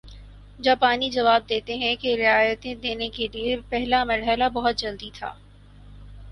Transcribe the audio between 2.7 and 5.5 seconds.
دینے کے لیے پہلا مرحلہ بہت جلدی تھا